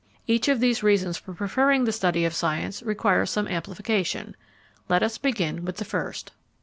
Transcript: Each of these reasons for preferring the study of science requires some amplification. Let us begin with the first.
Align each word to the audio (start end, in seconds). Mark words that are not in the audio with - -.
Each 0.25 0.47
of 0.47 0.59
these 0.59 0.81
reasons 0.81 1.17
for 1.19 1.31
preferring 1.35 1.83
the 1.83 1.91
study 1.91 2.25
of 2.25 2.33
science 2.33 2.81
requires 2.81 3.29
some 3.29 3.47
amplification. 3.47 4.35
Let 4.89 5.03
us 5.03 5.19
begin 5.19 5.63
with 5.63 5.77
the 5.77 5.85
first. 5.85 6.31